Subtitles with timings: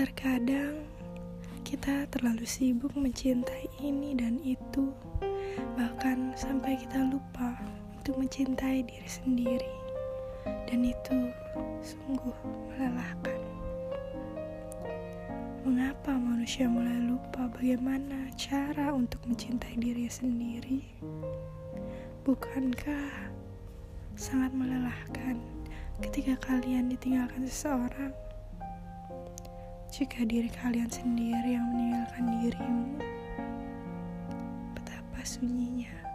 [0.00, 0.80] Terkadang
[1.60, 4.96] kita terlalu sibuk mencintai ini dan itu,
[5.76, 7.60] bahkan sampai kita lupa
[8.00, 9.76] untuk mencintai diri sendiri,
[10.64, 11.28] dan itu
[11.84, 12.32] sungguh
[12.72, 13.40] melelahkan.
[15.68, 20.80] Mengapa manusia mulai lupa bagaimana cara untuk mencintai diri sendiri?
[22.24, 23.36] Bukankah
[24.16, 25.36] sangat melelahkan
[26.00, 28.29] ketika kalian ditinggalkan seseorang?
[29.90, 32.94] Jika diri kalian sendiri yang meninggalkan dirimu,
[34.78, 36.09] betapa sunyinya.